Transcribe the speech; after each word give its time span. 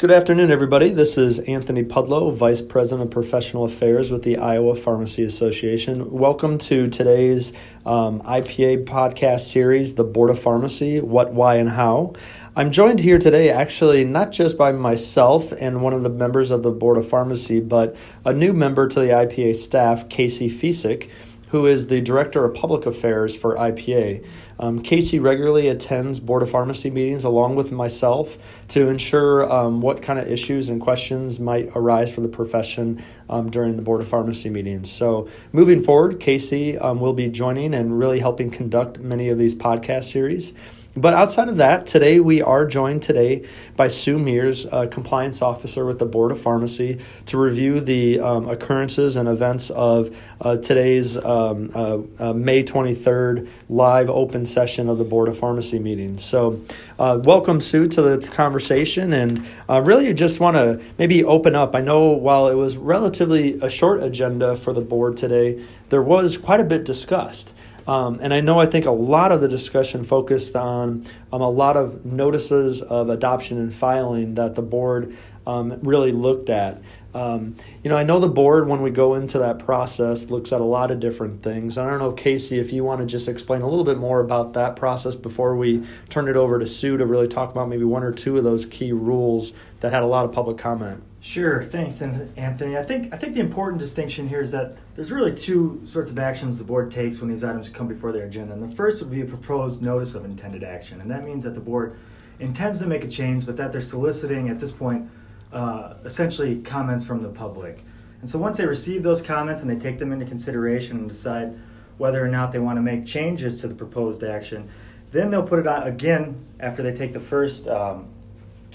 Good 0.00 0.12
afternoon, 0.12 0.50
everybody. 0.50 0.92
This 0.92 1.18
is 1.18 1.40
Anthony 1.40 1.84
Pudlo, 1.84 2.34
Vice 2.34 2.62
President 2.62 3.08
of 3.08 3.10
Professional 3.10 3.64
Affairs 3.64 4.10
with 4.10 4.22
the 4.22 4.38
Iowa 4.38 4.74
Pharmacy 4.74 5.22
Association. 5.24 6.10
Welcome 6.10 6.56
to 6.56 6.88
today's 6.88 7.52
um, 7.84 8.22
IPA 8.22 8.86
podcast 8.86 9.40
series, 9.40 9.96
The 9.96 10.04
Board 10.04 10.30
of 10.30 10.38
Pharmacy 10.38 11.00
What, 11.00 11.34
Why, 11.34 11.56
and 11.56 11.68
How. 11.68 12.14
I'm 12.56 12.70
joined 12.70 13.00
here 13.00 13.18
today 13.18 13.50
actually 13.50 14.02
not 14.04 14.32
just 14.32 14.56
by 14.56 14.72
myself 14.72 15.52
and 15.52 15.82
one 15.82 15.92
of 15.92 16.02
the 16.02 16.08
members 16.08 16.50
of 16.50 16.62
the 16.62 16.70
Board 16.70 16.96
of 16.96 17.06
Pharmacy, 17.06 17.60
but 17.60 17.94
a 18.24 18.32
new 18.32 18.54
member 18.54 18.88
to 18.88 19.00
the 19.00 19.08
IPA 19.08 19.54
staff, 19.54 20.08
Casey 20.08 20.48
Ficek 20.48 21.10
who 21.50 21.66
is 21.66 21.88
the 21.88 22.00
Director 22.00 22.44
of 22.44 22.54
Public 22.54 22.86
Affairs 22.86 23.36
for 23.36 23.56
IPA. 23.56 24.24
Um, 24.60 24.82
Casey 24.82 25.18
regularly 25.18 25.68
attends 25.68 26.20
Board 26.20 26.42
of 26.42 26.50
Pharmacy 26.50 26.90
meetings 26.90 27.24
along 27.24 27.56
with 27.56 27.72
myself 27.72 28.36
to 28.68 28.88
ensure 28.88 29.50
um, 29.50 29.80
what 29.80 30.02
kind 30.02 30.18
of 30.18 30.30
issues 30.30 30.68
and 30.68 30.80
questions 30.80 31.40
might 31.40 31.70
arise 31.74 32.14
for 32.14 32.20
the 32.20 32.28
profession 32.28 33.02
um, 33.30 33.50
during 33.50 33.76
the 33.76 33.82
Board 33.82 34.02
of 34.02 34.08
Pharmacy 34.08 34.50
meetings. 34.50 34.92
So, 34.92 35.28
moving 35.52 35.82
forward, 35.82 36.20
Casey 36.20 36.76
um, 36.76 37.00
will 37.00 37.14
be 37.14 37.30
joining 37.30 37.72
and 37.72 37.98
really 37.98 38.20
helping 38.20 38.50
conduct 38.50 38.98
many 38.98 39.30
of 39.30 39.38
these 39.38 39.54
podcast 39.54 40.12
series. 40.12 40.52
But 40.96 41.14
outside 41.14 41.48
of 41.48 41.58
that, 41.58 41.86
today 41.86 42.18
we 42.18 42.42
are 42.42 42.66
joined 42.66 43.02
today 43.02 43.46
by 43.76 43.86
Sue 43.86 44.18
Mears, 44.18 44.66
a 44.72 44.88
compliance 44.88 45.40
officer 45.40 45.84
with 45.86 46.00
the 46.00 46.04
Board 46.04 46.32
of 46.32 46.40
Pharmacy, 46.40 46.98
to 47.26 47.38
review 47.38 47.80
the 47.80 48.18
um, 48.18 48.48
occurrences 48.48 49.14
and 49.14 49.28
events 49.28 49.70
of 49.70 50.14
uh, 50.40 50.56
today's 50.56 51.16
um, 51.16 51.70
uh, 51.76 51.98
uh, 52.18 52.32
May 52.32 52.64
23rd 52.64 53.48
live 53.68 54.10
open 54.10 54.44
session 54.44 54.88
of 54.88 54.98
the 54.98 55.04
Board 55.04 55.28
of 55.28 55.38
Pharmacy 55.38 55.78
meeting. 55.78 56.18
So, 56.18 56.60
uh, 56.98 57.20
welcome, 57.22 57.60
Sue, 57.60 57.86
to 57.86 58.02
the 58.02 58.26
conversation. 58.26 59.12
And 59.12 59.46
uh, 59.68 59.80
really 59.82 60.12
just 60.12 60.40
want 60.40 60.56
to 60.56 60.82
maybe 60.98 61.22
open 61.22 61.54
up. 61.54 61.76
I 61.76 61.82
know 61.82 62.08
while 62.08 62.48
it 62.48 62.54
was 62.54 62.76
relatively 62.76 63.60
a 63.60 63.70
short 63.70 64.02
agenda 64.02 64.56
for 64.56 64.72
the 64.72 64.80
board 64.80 65.16
today, 65.16 65.64
there 65.90 66.02
was 66.02 66.36
quite 66.36 66.58
a 66.58 66.64
bit 66.64 66.84
discussed. 66.84 67.54
Um, 67.86 68.18
and 68.20 68.32
I 68.32 68.40
know 68.40 68.58
I 68.58 68.66
think 68.66 68.86
a 68.86 68.90
lot 68.90 69.32
of 69.32 69.40
the 69.40 69.48
discussion 69.48 70.04
focused 70.04 70.56
on 70.56 71.06
um, 71.32 71.40
a 71.40 71.50
lot 71.50 71.76
of 71.76 72.04
notices 72.04 72.82
of 72.82 73.08
adoption 73.08 73.58
and 73.58 73.74
filing 73.74 74.34
that 74.34 74.54
the 74.54 74.62
board 74.62 75.16
um, 75.46 75.78
really 75.82 76.12
looked 76.12 76.50
at. 76.50 76.80
Um, 77.12 77.56
you 77.82 77.90
know, 77.90 77.96
I 77.96 78.04
know 78.04 78.20
the 78.20 78.28
board, 78.28 78.68
when 78.68 78.82
we 78.82 78.90
go 78.90 79.14
into 79.14 79.38
that 79.40 79.58
process, 79.58 80.30
looks 80.30 80.52
at 80.52 80.60
a 80.60 80.64
lot 80.64 80.90
of 80.90 81.00
different 81.00 81.42
things. 81.42 81.76
I 81.76 81.88
don't 81.88 81.98
know, 81.98 82.12
Casey, 82.12 82.58
if 82.58 82.72
you 82.72 82.84
want 82.84 83.00
to 83.00 83.06
just 83.06 83.28
explain 83.28 83.62
a 83.62 83.68
little 83.68 83.84
bit 83.84 83.98
more 83.98 84.20
about 84.20 84.52
that 84.52 84.76
process 84.76 85.16
before 85.16 85.56
we 85.56 85.84
turn 86.08 86.28
it 86.28 86.36
over 86.36 86.58
to 86.58 86.66
Sue 86.66 86.96
to 86.96 87.06
really 87.06 87.26
talk 87.26 87.50
about 87.50 87.68
maybe 87.68 87.84
one 87.84 88.04
or 88.04 88.12
two 88.12 88.38
of 88.38 88.44
those 88.44 88.64
key 88.64 88.92
rules 88.92 89.52
that 89.80 89.92
had 89.92 90.02
a 90.02 90.06
lot 90.06 90.24
of 90.24 90.32
public 90.32 90.56
comment. 90.56 91.02
Sure, 91.22 91.62
thanks, 91.62 92.00
Anthony. 92.00 92.78
I 92.78 92.82
think 92.82 93.12
I 93.12 93.18
think 93.18 93.34
the 93.34 93.40
important 93.40 93.78
distinction 93.78 94.26
here 94.26 94.40
is 94.40 94.52
that 94.52 94.76
there's 94.94 95.12
really 95.12 95.34
two 95.34 95.82
sorts 95.84 96.10
of 96.10 96.18
actions 96.18 96.56
the 96.56 96.64
board 96.64 96.90
takes 96.90 97.20
when 97.20 97.28
these 97.28 97.44
items 97.44 97.68
come 97.68 97.88
before 97.88 98.10
their 98.10 98.24
agenda. 98.24 98.54
And 98.54 98.62
the 98.62 98.74
first 98.74 99.02
would 99.02 99.10
be 99.10 99.20
a 99.20 99.26
proposed 99.26 99.82
notice 99.82 100.14
of 100.14 100.24
intended 100.24 100.64
action, 100.64 101.00
and 101.00 101.10
that 101.10 101.24
means 101.24 101.44
that 101.44 101.54
the 101.54 101.60
board 101.60 101.98
intends 102.38 102.78
to 102.78 102.86
make 102.86 103.04
a 103.04 103.08
change, 103.08 103.44
but 103.44 103.58
that 103.58 103.70
they're 103.70 103.82
soliciting 103.82 104.48
at 104.48 104.58
this 104.58 104.72
point 104.72 105.10
uh, 105.52 105.94
essentially 106.04 106.60
comments 106.62 107.04
from 107.04 107.20
the 107.20 107.28
public. 107.28 107.84
And 108.20 108.28
so 108.28 108.38
once 108.38 108.58
they 108.58 108.66
receive 108.66 109.02
those 109.02 109.22
comments 109.22 109.62
and 109.62 109.70
they 109.70 109.76
take 109.76 109.98
them 109.98 110.12
into 110.12 110.26
consideration 110.26 110.98
and 110.98 111.08
decide 111.08 111.58
whether 111.98 112.24
or 112.24 112.28
not 112.28 112.52
they 112.52 112.58
want 112.58 112.76
to 112.76 112.82
make 112.82 113.06
changes 113.06 113.60
to 113.60 113.68
the 113.68 113.74
proposed 113.74 114.22
action, 114.22 114.70
then 115.10 115.30
they'll 115.30 115.42
put 115.42 115.58
it 115.58 115.66
on 115.66 115.82
again 115.84 116.46
after 116.60 116.82
they 116.82 116.92
take 116.92 117.12
the 117.12 117.20
first 117.20 117.66
um, 117.68 118.08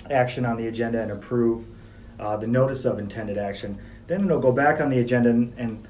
action 0.09 0.45
on 0.45 0.57
the 0.57 0.67
agenda 0.67 1.01
and 1.01 1.11
approve 1.11 1.65
uh, 2.19 2.37
the 2.37 2.47
notice 2.47 2.85
of 2.85 2.99
intended 2.99 3.37
action. 3.37 3.79
Then 4.07 4.25
it'll 4.25 4.39
go 4.39 4.51
back 4.51 4.81
on 4.81 4.89
the 4.89 4.99
agenda 4.99 5.29
and, 5.29 5.53
and 5.57 5.87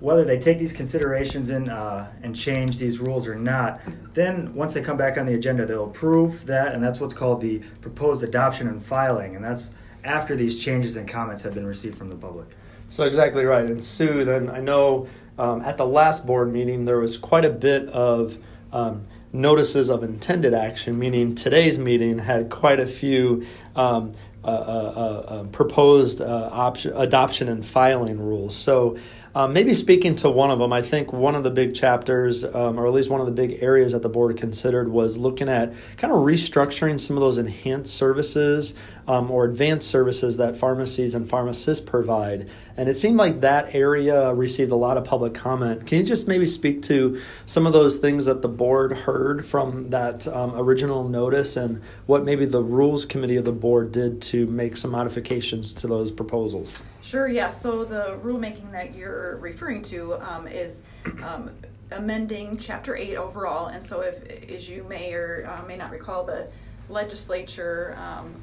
whether 0.00 0.24
they 0.24 0.38
take 0.38 0.58
these 0.58 0.72
considerations 0.72 1.50
in 1.50 1.68
uh, 1.68 2.10
and 2.22 2.34
change 2.34 2.78
these 2.78 3.00
rules 3.00 3.28
or 3.28 3.34
not, 3.34 3.80
then 4.14 4.54
once 4.54 4.72
they 4.72 4.80
come 4.80 4.96
back 4.96 5.18
on 5.18 5.26
the 5.26 5.34
agenda, 5.34 5.66
they'll 5.66 5.84
approve 5.84 6.46
that, 6.46 6.74
and 6.74 6.82
that's 6.82 7.00
what's 7.00 7.12
called 7.12 7.42
the 7.42 7.58
proposed 7.82 8.24
adoption 8.24 8.66
and 8.66 8.82
filing, 8.82 9.36
and 9.36 9.44
that's 9.44 9.74
after 10.04 10.36
these 10.36 10.62
changes 10.62 10.96
and 10.96 11.08
comments 11.08 11.42
have 11.42 11.54
been 11.54 11.66
received 11.66 11.96
from 11.96 12.08
the 12.08 12.16
public. 12.16 12.48
So 12.88 13.04
exactly 13.04 13.44
right. 13.44 13.68
And 13.68 13.82
Sue, 13.82 14.24
then 14.24 14.50
I 14.50 14.60
know 14.60 15.06
um, 15.38 15.62
at 15.62 15.76
the 15.76 15.86
last 15.86 16.26
board 16.26 16.52
meeting 16.52 16.84
there 16.84 16.98
was 16.98 17.16
quite 17.16 17.44
a 17.44 17.50
bit 17.50 17.88
of 17.88 18.38
um, 18.72 19.06
notices 19.32 19.90
of 19.90 20.02
intended 20.02 20.54
action, 20.54 20.98
meaning 20.98 21.34
today's 21.34 21.78
meeting 21.78 22.18
had 22.18 22.50
quite 22.50 22.80
a 22.80 22.86
few 22.86 23.46
um, 23.76 24.12
uh, 24.42 24.46
uh, 24.46 24.50
uh, 24.50 25.32
uh 25.32 25.44
proposed 25.44 26.22
option, 26.22 26.96
adoption 26.96 27.48
and 27.48 27.64
filing 27.64 28.18
rules. 28.18 28.56
So 28.56 28.96
um, 29.32 29.52
maybe 29.52 29.76
speaking 29.76 30.16
to 30.16 30.30
one 30.30 30.50
of 30.50 30.58
them, 30.58 30.72
I 30.72 30.82
think 30.82 31.12
one 31.12 31.36
of 31.36 31.44
the 31.44 31.50
big 31.50 31.74
chapters, 31.74 32.44
um, 32.44 32.80
or 32.80 32.86
at 32.86 32.92
least 32.92 33.10
one 33.10 33.20
of 33.20 33.26
the 33.26 33.32
big 33.32 33.62
areas 33.62 33.92
that 33.92 34.02
the 34.02 34.08
board 34.08 34.36
considered, 34.36 34.88
was 34.88 35.16
looking 35.16 35.48
at 35.48 35.72
kind 35.96 36.12
of 36.12 36.20
restructuring 36.20 36.98
some 36.98 37.16
of 37.16 37.20
those 37.20 37.38
enhanced 37.38 37.94
services 37.94 38.74
um, 39.06 39.30
or 39.30 39.44
advanced 39.44 39.88
services 39.88 40.38
that 40.38 40.56
pharmacies 40.56 41.14
and 41.14 41.28
pharmacists 41.28 41.84
provide. 41.84 42.48
And 42.76 42.88
it 42.88 42.96
seemed 42.96 43.18
like 43.18 43.42
that 43.42 43.72
area 43.72 44.34
received 44.34 44.72
a 44.72 44.76
lot 44.76 44.96
of 44.96 45.04
public 45.04 45.34
comment. 45.34 45.86
Can 45.86 45.98
you 45.98 46.04
just 46.04 46.26
maybe 46.26 46.46
speak 46.46 46.82
to 46.82 47.20
some 47.46 47.68
of 47.68 47.72
those 47.72 47.98
things 47.98 48.24
that 48.24 48.42
the 48.42 48.48
board 48.48 48.92
heard 48.92 49.46
from 49.46 49.90
that 49.90 50.26
um, 50.26 50.54
original 50.56 51.08
notice 51.08 51.56
and 51.56 51.82
what 52.06 52.24
maybe 52.24 52.46
the 52.46 52.62
rules 52.62 53.04
committee 53.04 53.36
of 53.36 53.44
the 53.44 53.52
board 53.52 53.92
did 53.92 54.20
to 54.22 54.46
make 54.46 54.76
some 54.76 54.90
modifications 54.90 55.72
to 55.74 55.86
those 55.86 56.10
proposals? 56.10 56.84
Sure, 57.02 57.28
yeah. 57.28 57.48
So 57.48 57.84
the 57.84 58.18
rulemaking 58.22 58.72
that 58.72 58.94
you're 58.94 59.36
referring 59.38 59.82
to 59.82 60.14
um, 60.14 60.46
is 60.46 60.78
um, 61.22 61.50
amending 61.92 62.58
Chapter 62.58 62.96
8 62.96 63.16
overall. 63.16 63.66
And 63.66 63.84
so, 63.84 64.00
if, 64.00 64.22
as 64.50 64.68
you 64.68 64.84
may 64.84 65.12
or 65.12 65.48
uh, 65.48 65.66
may 65.66 65.76
not 65.76 65.90
recall, 65.90 66.24
the 66.24 66.48
legislature 66.88 67.96
um, 67.98 68.34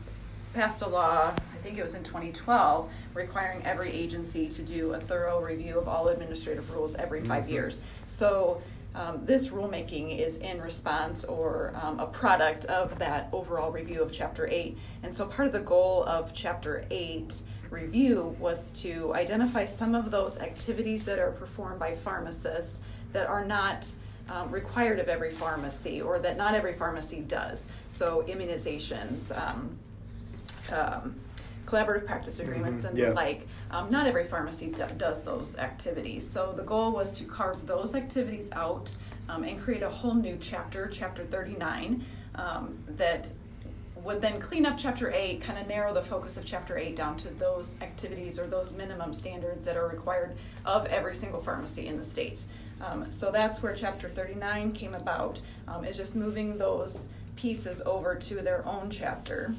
passed 0.53 0.81
a 0.81 0.87
law, 0.87 1.33
I 1.33 1.57
think 1.61 1.77
it 1.77 1.83
was 1.83 1.95
in 1.95 2.03
2012, 2.03 2.89
requiring 3.13 3.63
every 3.65 3.91
agency 3.91 4.47
to 4.47 4.61
do 4.61 4.93
a 4.93 4.99
thorough 4.99 5.41
review 5.41 5.77
of 5.79 5.87
all 5.87 6.07
administrative 6.09 6.69
rules 6.71 6.95
every 6.95 7.21
5 7.21 7.43
mm-hmm. 7.43 7.51
years. 7.51 7.81
So, 8.05 8.61
um, 8.95 9.23
this 9.25 9.49
rulemaking 9.49 10.17
is 10.17 10.37
in 10.37 10.59
response 10.59 11.23
or 11.23 11.71
um, 11.83 11.99
a 11.99 12.07
product 12.07 12.65
of 12.65 12.97
that 12.97 13.29
overall 13.31 13.71
review 13.71 14.01
of 14.01 14.11
Chapter 14.11 14.47
8. 14.47 14.75
And 15.03 15.15
so, 15.15 15.25
part 15.27 15.47
of 15.47 15.53
the 15.53 15.59
goal 15.59 16.03
of 16.05 16.33
Chapter 16.33 16.85
8 16.89 17.41
review 17.71 18.35
was 18.39 18.69
to 18.71 19.13
identify 19.13 19.65
some 19.65 19.95
of 19.95 20.11
those 20.11 20.37
activities 20.37 21.03
that 21.05 21.19
are 21.19 21.31
performed 21.31 21.79
by 21.79 21.95
pharmacists 21.95 22.79
that 23.13 23.27
are 23.27 23.45
not 23.45 23.87
um, 24.29 24.51
required 24.51 24.99
of 24.99 25.07
every 25.07 25.31
pharmacy 25.31 26.01
or 26.01 26.19
that 26.19 26.37
not 26.37 26.53
every 26.53 26.73
pharmacy 26.73 27.21
does. 27.21 27.67
So, 27.89 28.23
immunizations, 28.27 29.31
um, 29.37 29.77
um, 30.71 31.15
collaborative 31.65 32.05
practice 32.05 32.39
agreements, 32.39 32.83
mm-hmm. 32.83 32.89
and 32.89 32.97
yeah. 32.97 33.09
the 33.09 33.13
like. 33.13 33.47
Um, 33.69 33.89
not 33.89 34.07
every 34.07 34.25
pharmacy 34.25 34.67
d- 34.67 34.83
does 34.97 35.23
those 35.23 35.57
activities. 35.57 36.27
So, 36.27 36.53
the 36.55 36.63
goal 36.63 36.91
was 36.91 37.11
to 37.13 37.23
carve 37.25 37.65
those 37.65 37.95
activities 37.95 38.49
out 38.51 38.93
um, 39.29 39.43
and 39.43 39.61
create 39.61 39.83
a 39.83 39.89
whole 39.89 40.13
new 40.13 40.37
chapter, 40.39 40.89
Chapter 40.91 41.25
39, 41.25 42.05
um, 42.35 42.77
that 42.89 43.27
would 44.07 44.21
then 44.21 44.39
clean 44.39 44.65
up 44.65 44.77
chapter 44.77 45.11
8 45.11 45.41
kind 45.41 45.59
of 45.59 45.67
narrow 45.67 45.93
the 45.93 46.01
focus 46.01 46.37
of 46.37 46.45
chapter 46.45 46.77
8 46.77 46.95
down 46.95 47.17
to 47.17 47.29
those 47.31 47.75
activities 47.81 48.39
or 48.39 48.47
those 48.47 48.71
minimum 48.71 49.13
standards 49.13 49.65
that 49.65 49.75
are 49.75 49.87
required 49.87 50.37
of 50.65 50.85
every 50.85 51.13
single 51.13 51.41
pharmacy 51.41 51.87
in 51.87 51.97
the 51.97 52.03
state. 52.03 52.45
Um, 52.79 53.11
so 53.11 53.31
that's 53.31 53.61
where 53.61 53.75
chapter 53.75 54.07
39 54.07 54.71
came 54.71 54.95
about 54.95 55.41
um, 55.67 55.83
is 55.83 55.97
just 55.97 56.15
moving 56.15 56.57
those 56.57 57.09
pieces 57.35 57.81
over 57.85 58.15
to 58.15 58.35
their 58.35 58.65
own 58.65 58.89
chapter. 58.89 59.53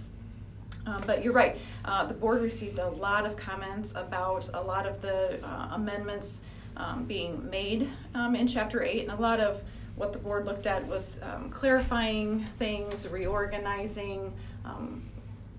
Um, 0.87 1.05
but 1.06 1.22
you're 1.22 1.34
right 1.34 1.58
uh, 1.84 2.06
the 2.06 2.14
board 2.14 2.40
received 2.40 2.78
a 2.78 2.88
lot 2.88 3.26
of 3.26 3.37
comments 3.37 3.93
about 3.94 4.49
a 4.55 4.62
lot 4.62 4.87
of 4.87 5.02
the 5.02 5.38
uh, 5.44 5.69
amendments 5.72 6.40
um, 6.78 7.05
being 7.05 7.49
made 7.50 7.90
um, 8.14 8.34
in 8.34 8.46
chapter 8.46 8.82
8 8.82 9.02
and 9.02 9.19
a 9.19 9.20
lot 9.20 9.40
of 9.40 9.62
what 9.99 10.12
the 10.12 10.19
board 10.19 10.46
looked 10.46 10.67
at 10.67 10.87
was 10.87 11.19
um, 11.22 11.50
clarifying 11.50 12.44
things, 12.58 13.06
reorganizing, 13.08 14.32
um, 14.69 15.03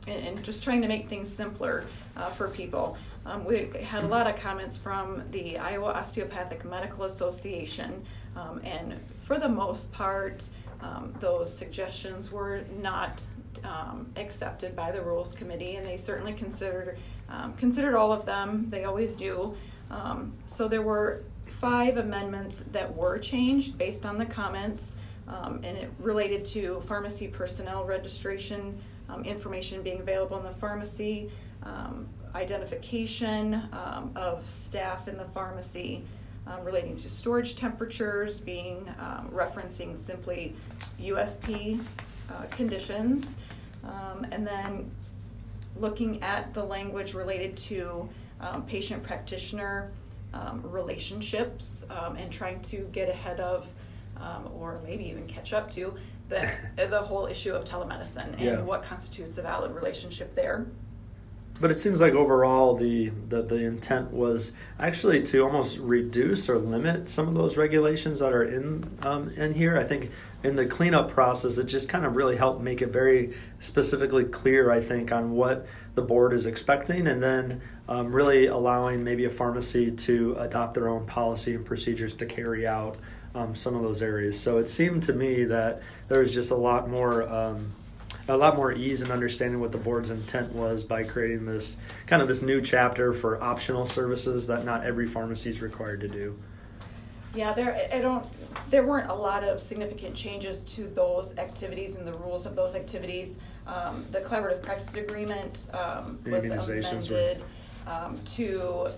and, 0.08 0.28
and, 0.28 0.44
just 0.44 0.64
trying 0.64 0.82
to 0.82 0.88
make 0.88 1.10
things 1.10 1.32
simpler 1.32 1.84
uh, 2.16 2.30
for 2.30 2.48
people. 2.50 2.98
Um, 3.26 3.44
we 3.44 3.70
had 3.82 4.04
a 4.04 4.08
lot 4.08 4.28
of 4.28 4.38
comments 4.38 4.78
from 4.78 5.24
the 5.32 5.58
Iowa 5.58 5.92
Osteopathic 5.92 6.64
Medical 6.66 7.04
Association, 7.04 8.04
um, 8.36 8.62
and 8.64 9.00
for 9.24 9.38
the 9.38 9.50
most 9.50 9.92
part, 9.92 10.48
um, 10.82 11.14
those 11.20 11.56
suggestions 11.56 12.32
were 12.32 12.62
not 12.82 13.24
um, 13.64 14.12
accepted 14.16 14.76
by 14.76 14.92
the 14.92 15.02
Rules 15.02 15.34
Committee, 15.34 15.76
and 15.76 15.86
they 15.86 15.98
certainly 15.98 16.34
considered 16.34 16.98
considered 17.58 17.96
all 17.96 18.12
of 18.12 18.26
them. 18.26 18.68
They 18.70 18.86
always 18.86 19.16
do. 19.16 19.56
so 20.46 20.68
there 20.68 20.82
were 20.82 21.24
five 21.60 21.98
amendments 21.98 22.64
that 22.72 22.96
were 22.96 23.20
changed 23.20 23.78
based 23.78 24.06
on 24.06 24.18
the 24.18 24.26
comments, 24.26 24.96
um, 25.28 25.62
and 25.64 25.78
it 25.78 25.92
related 26.00 26.46
to 26.46 26.82
pharmacy 26.88 27.28
personnel 27.28 27.84
registration 27.84 28.82
um, 29.10 29.24
information 29.24 29.82
being 29.82 30.00
available 30.00 30.38
in 30.38 30.44
the 30.44 30.54
pharmacy, 30.54 31.32
um, 31.64 32.08
identification 32.36 33.56
um, 33.74 34.12
of 34.16 34.48
staff 34.50 35.08
in 35.08 35.18
the 35.18 35.26
pharmacy 35.26 36.04
um, 36.48 36.64
relating 36.64 36.96
to 36.96 37.10
storage 37.10 37.56
temperatures, 37.56 38.40
being 38.40 38.86
referencing 39.32 39.98
simply 39.98 40.56
USP 41.02 41.84
uh, 42.30 42.44
conditions, 42.50 43.36
and 44.32 44.46
then 44.46 44.92
looking 45.76 46.22
at 46.22 46.54
the 46.54 46.64
language 46.64 47.14
related 47.14 47.56
to 47.56 48.08
um, 48.42 48.66
patient 48.66 49.04
practitioner 49.04 49.92
um, 50.34 50.62
relationships 50.64 51.84
um, 51.90 52.16
and 52.16 52.32
trying 52.32 52.62
to 52.62 52.90
get 52.92 53.10
ahead 53.10 53.40
of 53.40 53.68
or 54.54 54.82
maybe 54.86 55.08
even 55.08 55.26
catch 55.26 55.54
up 55.54 55.72
to 55.72 55.94
the, 56.30 56.50
the 56.90 57.00
whole 57.02 57.26
issue 57.26 57.54
of 57.54 57.66
telemedicine 57.66 58.34
and 58.34 58.40
Yeah. 58.40 58.62
what 58.62 58.84
constitutes 58.84 59.38
a 59.38 59.42
valid 59.42 59.72
relationship 59.72 60.36
there. 60.36 60.66
But 61.62 61.72
it 61.72 61.80
seems 61.80 62.00
like 62.00 62.14
overall 62.14 62.76
the, 62.76 63.10
the 63.28 63.42
the 63.42 63.58
intent 63.58 64.14
was 64.14 64.54
actually 64.80 65.22
to 65.24 65.44
almost 65.44 65.78
reduce 65.80 66.48
or 66.48 66.58
limit 66.58 67.10
some 67.10 67.28
of 67.28 67.36
those 67.36 67.58
regulations 67.58 68.20
that 68.20 68.31
are 68.31 68.44
in 68.44 68.90
um, 69.02 69.30
in 69.31 69.54
here. 69.54 69.78
I 69.78 69.84
think 69.84 70.10
in 70.44 70.56
the 70.56 70.66
cleanup 70.66 71.12
process, 71.12 71.58
it 71.58 71.66
just 71.66 71.90
kind 71.90 72.06
of 72.06 72.16
really 72.16 72.38
helped 72.38 72.62
make 72.62 72.82
it 72.82 72.94
very 72.94 73.34
specifically 73.60 74.24
clear. 74.24 74.72
I 74.72 74.80
think 74.80 75.12
on 75.12 75.32
what 75.32 75.68
the 75.96 76.02
board 76.02 76.32
is 76.32 76.46
expecting, 76.46 77.08
and 77.08 77.22
then 77.22 77.62
um, 77.90 78.14
really 78.14 78.48
allowing 78.48 79.04
maybe 79.04 79.25
a 79.25 79.30
pharmacy 79.30 79.92
to 79.92 80.38
adopt 80.40 80.75
their 80.75 80.88
own 80.88 81.06
policy 81.06 81.56
and 81.56 81.66
procedures 81.66 82.14
to 82.14 82.25
carry 82.25 82.68
out 82.68 82.96
um, 83.36 83.56
some 83.56 83.76
of 83.76 83.81
those 83.81 84.02
areas. 84.02 84.40
So 84.40 84.58
it 84.58 84.68
seemed 84.70 85.04
to 85.04 85.14
me 85.14 85.44
that 85.46 85.81
there 86.08 86.20
was 86.20 86.34
just 86.34 86.52
a 86.52 86.56
lot 86.56 86.90
more. 86.90 87.28
Um, 87.28 87.74
a 88.28 88.38
lot 88.38 88.56
more 88.56 88.72
ease 88.72 89.02
in 89.02 89.12
understanding 89.12 89.60
what 89.60 89.72
the 89.72 89.78
board's 89.80 90.12
intent 90.12 90.54
was 90.54 90.84
by 90.84 91.02
creating 91.04 91.46
this 91.46 91.78
kind 92.06 92.22
of 92.22 92.28
this 92.28 92.44
new 92.44 92.62
chapter 92.62 93.12
for 93.12 93.42
optional 93.42 93.88
services 93.88 94.46
that 94.46 94.64
not 94.64 94.84
every 94.86 95.08
pharmacy 95.08 95.50
is 95.50 95.64
required 95.64 96.00
to 96.02 96.08
do. 96.08 96.38
Yeah, 97.34 97.54
there, 97.54 97.90
I- 97.92 98.00
don't, 98.00 98.26
there 98.70 98.86
weren't 98.86 99.10
a 99.10 99.14
lot 99.14 99.44
of 99.44 99.60
significant 99.60 100.16
changes 100.16 100.62
to 100.75 100.88
those 100.88 101.36
activities 101.38 101.96
and 101.96 102.06
the 102.06 102.14
rules 102.14 102.46
of 102.46 102.56
those 102.56 102.75
activities. 102.75 103.38
Um, 103.66 104.06
the 104.12 104.22
collaborative 104.22 104.62
practice 104.62 104.94
agreement, 104.96 105.68
um, 105.74 106.20
was 106.25 106.46
immunizations 106.46 107.10
were- 107.10 107.18
amended, 107.18 107.44
um, 107.88 108.20
to, 108.36 108.90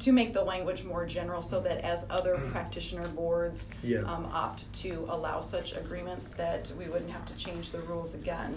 to 0.00 0.12
make 0.12 0.32
the 0.32 0.42
language 0.42 0.84
more 0.84 1.04
general 1.06 1.42
so 1.42 1.60
that 1.60 1.78
as 1.84 2.04
other 2.10 2.36
practitioner 2.52 3.06
boards, 3.08 3.70
Yeah. 3.82 4.00
um, 4.00 4.26
opt 4.32 4.72
to 4.82 5.06
allow 5.08 5.40
such 5.40 5.76
agreements, 5.76 6.28
that 6.34 6.70
we 6.78 6.86
wouldn't 6.86 7.10
have 7.10 7.26
to 7.26 7.34
change 7.34 7.70
the 7.70 7.80
rules 7.82 8.14
again. 8.14 8.56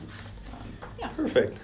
Um, 0.54 0.68
Yeah. 1.00 1.08
Perfect. 1.10 1.60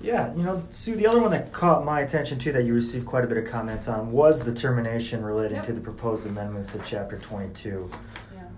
Yeah, 0.00 0.32
you 0.36 0.44
know, 0.44 0.62
Sue, 0.70 0.94
the 0.94 1.08
other 1.08 1.20
one 1.20 1.32
that 1.32 1.52
caught 1.52 1.84
my 1.84 2.02
attention 2.02 2.38
too 2.38 2.52
that 2.52 2.62
you 2.64 2.72
received 2.72 3.04
quite 3.04 3.24
a 3.24 3.26
bit 3.26 3.36
of 3.36 3.46
comments 3.50 3.88
on 3.88 4.12
was 4.12 4.44
the 4.44 4.54
termination 4.54 5.24
relating 5.24 5.56
Yep. 5.56 5.66
to 5.66 5.72
the 5.72 5.80
proposed 5.80 6.24
amendments 6.24 6.68
to 6.68 6.78
chapter 6.84 7.18
twenty-two. 7.18 7.90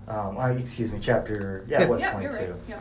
Yeah. 0.07 0.19
Um, 0.19 0.37
excuse 0.59 0.91
me, 0.91 0.99
chapter, 1.01 1.65
yeah, 1.67 1.81
it 1.81 1.89
was 1.89 1.99
Yeah, 2.01 2.19
you're 2.21 2.29
twenty-two. 2.31 2.51
right, 2.51 2.61
yeah. 2.69 2.79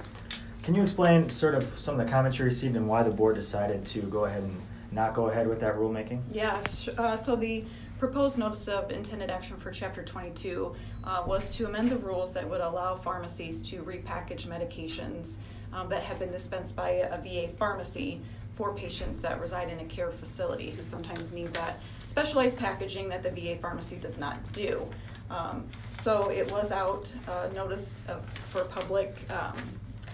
Can 0.62 0.74
you 0.74 0.82
explain 0.82 1.30
sort 1.30 1.54
of 1.54 1.72
some 1.78 1.98
of 1.98 2.04
the 2.04 2.12
comments 2.12 2.38
you 2.38 2.44
received 2.44 2.76
and 2.76 2.86
why 2.86 3.02
the 3.02 3.08
board 3.10 3.34
decided 3.34 3.86
to 3.86 4.02
go 4.02 4.26
ahead 4.26 4.42
and 4.42 4.60
not 4.92 5.14
go 5.14 5.28
ahead 5.28 5.46
with 5.48 5.60
that 5.60 5.76
rulemaking? 5.76 6.20
Yeah, 6.32 6.60
sh- 6.66 6.88
uh, 6.96 7.16
so 7.16 7.36
the 7.36 7.64
proposed 7.98 8.38
notice 8.38 8.66
of 8.68 8.90
intended 8.90 9.30
action 9.30 9.56
for 9.56 9.70
chapter 9.70 10.02
twenty-two 10.04 10.74
uh, 11.04 11.22
was 11.26 11.54
to 11.56 11.66
amend 11.66 11.90
the 11.90 11.98
rules 11.98 12.32
that 12.32 12.48
would 12.48 12.60
allow 12.60 12.96
pharmacies 12.96 13.60
to 13.70 13.82
repackage 13.82 14.46
medications 14.46 15.36
um, 15.72 15.88
that 15.88 16.02
have 16.02 16.18
been 16.18 16.32
dispensed 16.32 16.74
by 16.74 16.90
a 16.90 17.18
VA 17.22 17.52
pharmacy 17.58 18.20
for 18.54 18.74
patients 18.74 19.22
that 19.22 19.40
reside 19.40 19.70
in 19.70 19.78
a 19.80 19.84
care 19.84 20.10
facility 20.10 20.70
who 20.70 20.82
sometimes 20.82 21.32
need 21.32 21.52
that 21.54 21.78
specialized 22.04 22.58
packaging 22.58 23.08
that 23.08 23.22
the 23.22 23.30
VA 23.30 23.56
pharmacy 23.56 23.96
does 23.96 24.18
not 24.18 24.36
do. 24.52 24.86
Um, 25.30 25.64
so 26.00 26.28
it 26.28 26.50
was 26.50 26.72
out, 26.72 27.10
uh, 27.28 27.48
noticed 27.54 28.02
of, 28.08 28.26
for 28.50 28.64
public, 28.64 29.14
um, 29.30 29.56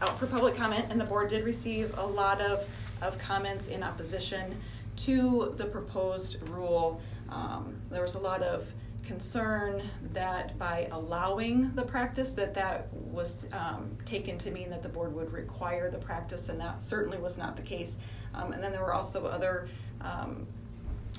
out 0.02 0.18
for 0.18 0.26
public 0.26 0.54
comment, 0.54 0.86
and 0.90 1.00
the 1.00 1.06
board 1.06 1.30
did 1.30 1.44
receive 1.44 1.96
a 1.98 2.06
lot 2.06 2.40
of, 2.40 2.68
of 3.02 3.18
comments 3.18 3.68
in 3.68 3.82
opposition 3.82 4.60
to 4.96 5.54
the 5.56 5.64
proposed 5.64 6.36
rule. 6.48 7.00
Um, 7.28 7.76
there 7.90 8.02
was 8.02 8.14
a 8.14 8.20
lot 8.20 8.42
of 8.42 8.66
concern 9.06 9.82
that 10.12 10.58
by 10.58 10.88
allowing 10.90 11.72
the 11.74 11.82
practice, 11.82 12.30
that 12.30 12.54
that 12.54 12.92
was 12.92 13.46
um, 13.52 13.96
taken 14.04 14.36
to 14.38 14.50
mean 14.50 14.70
that 14.70 14.82
the 14.82 14.88
board 14.88 15.14
would 15.14 15.32
require 15.32 15.90
the 15.90 15.98
practice, 15.98 16.48
and 16.48 16.60
that 16.60 16.82
certainly 16.82 17.18
was 17.18 17.38
not 17.38 17.56
the 17.56 17.62
case. 17.62 17.96
Um, 18.34 18.52
and 18.52 18.62
then 18.62 18.72
there 18.72 18.82
were 18.82 18.94
also 18.94 19.26
other 19.26 19.68
um, 20.00 20.46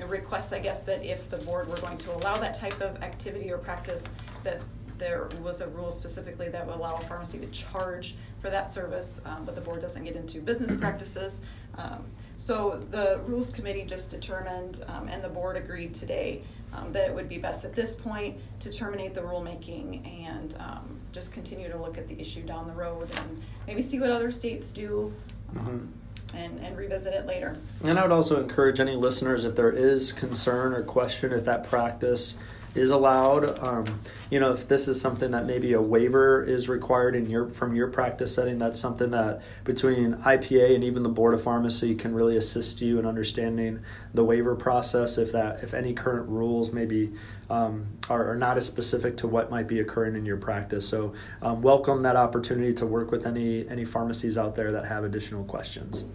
requests, 0.06 0.54
I 0.54 0.60
guess, 0.60 0.82
that 0.82 1.04
if 1.04 1.30
the 1.30 1.38
board 1.38 1.68
were 1.70 1.78
going 1.78 1.98
to 2.00 2.14
allow 2.16 2.38
that 2.38 2.58
type 2.58 2.80
of 2.82 3.02
activity 3.02 3.52
or 3.52 3.58
practice, 3.58 4.04
that 4.44 4.62
there 4.98 5.30
was 5.44 5.62
a 5.62 5.68
rule 5.68 5.92
specifically 5.92 6.50
that 6.50 6.66
would 6.66 6.76
allow 6.76 6.96
a 6.96 7.02
pharmacy 7.02 7.40
to 7.40 7.48
charge 7.48 8.16
for 8.42 8.50
that 8.50 8.72
service, 8.72 9.22
um, 9.26 9.46
but 9.46 9.56
the 9.56 9.62
board 9.62 9.82
doesn't 9.82 10.04
get 10.04 10.16
into 10.16 10.42
business 10.42 10.76
practices. 10.76 11.42
Um, 11.78 12.06
so 12.38 12.84
the 12.92 13.20
rules 13.26 13.50
committee 13.50 13.84
just 13.84 14.12
determined, 14.12 14.84
um, 14.88 15.08
and 15.08 15.24
the 15.24 15.30
board 15.30 15.58
agreed 15.58 15.94
today, 15.96 16.44
um, 16.74 16.92
that 16.92 17.08
it 17.08 17.16
would 17.16 17.30
be 17.30 17.38
best 17.38 17.66
at 17.66 17.74
this 17.74 17.96
point 17.96 18.38
to 18.60 18.72
terminate 18.72 19.14
the 19.14 19.22
rulemaking 19.22 20.06
and 20.24 20.56
um, 20.60 21.00
just 21.12 21.32
continue 21.32 21.70
to 21.70 21.78
look 21.78 21.98
at 21.98 22.08
the 22.08 22.20
issue 22.20 22.44
down 22.44 22.68
the 22.68 22.74
road 22.74 23.10
and 23.16 23.44
maybe 23.66 23.82
see 23.82 24.00
what 24.00 24.12
other 24.12 24.30
states 24.32 24.72
do 24.72 25.14
um, 25.58 25.92
and, 26.36 26.60
and 26.60 26.78
revisit 26.78 27.14
it 27.14 27.26
later. 27.26 27.58
And 27.86 27.98
I 27.98 28.04
would 28.04 28.12
also 28.12 28.42
encourage 28.42 28.80
any 28.80 28.96
listeners 28.96 29.46
if 29.46 29.56
there 29.56 29.72
is 29.72 30.12
concern 30.12 30.74
or 30.74 30.84
question 30.84 31.32
if 31.32 31.46
that 31.46 31.64
practice 31.64 32.36
is 32.76 32.90
allowed. 32.92 33.58
Um, 33.60 34.00
you 34.30 34.40
know, 34.40 34.52
if 34.52 34.68
this 34.68 34.88
is 34.88 35.00
something 35.00 35.32
that 35.32 35.46
maybe 35.46 35.74
a 35.74 35.82
waiver 35.82 36.44
is 36.44 36.70
required 36.70 37.16
in 37.16 37.30
your 37.30 37.50
from 37.50 37.76
your 37.76 37.88
practice 37.88 38.36
setting, 38.36 38.58
that's 38.58 38.80
something 38.80 39.12
that 39.12 39.42
between 39.64 40.16
IPA 40.16 40.76
and 40.76 40.84
even 40.84 41.04
the 41.04 41.10
Board 41.10 41.34
of 41.34 41.42
Pharmacy 41.44 41.96
can 41.96 42.14
really 42.14 42.38
assist 42.38 42.82
you 42.82 43.00
in 43.00 43.06
understanding 43.06 43.80
the 44.14 44.24
waiver 44.24 44.56
process. 44.56 45.18
If 45.18 45.32
that 45.32 45.64
if 45.64 45.74
any 45.74 45.94
current 45.94 46.30
rules 46.30 46.72
maybe 46.72 47.14
um, 47.50 47.88
are, 48.10 48.32
are 48.32 48.36
not 48.36 48.58
as 48.58 48.66
specific 48.66 49.18
to 49.18 49.28
what 49.28 49.50
might 49.50 49.68
be 49.68 49.80
occurring 49.80 50.16
in 50.16 50.26
your 50.26 50.38
practice. 50.38 50.88
So 50.88 51.14
um, 51.42 51.62
welcome 51.62 52.02
that 52.02 52.16
opportunity 52.16 52.74
to 52.74 52.86
work 52.86 53.12
with 53.12 53.26
any 53.26 53.68
any 53.70 53.86
pharmacies 53.86 54.38
out 54.38 54.56
there 54.56 54.72
that 54.72 54.86
have 54.86 55.04
additional 55.04 55.44
questions. 55.46 56.06